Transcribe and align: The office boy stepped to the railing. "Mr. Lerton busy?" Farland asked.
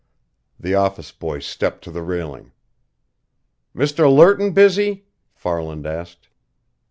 The 0.59 0.73
office 0.73 1.11
boy 1.11 1.41
stepped 1.41 1.83
to 1.83 1.91
the 1.91 2.01
railing. 2.01 2.53
"Mr. 3.75 4.11
Lerton 4.11 4.51
busy?" 4.51 5.05
Farland 5.35 5.85
asked. 5.85 6.27